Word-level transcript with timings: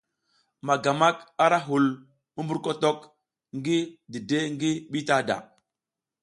Magamak 0.67 1.17
ara 1.45 1.59
hul 1.67 1.85
mumburkotok 2.33 2.99
ngi 3.57 3.77
dide 4.11 4.39
ngi 4.53 4.71
bitada. 4.91 5.35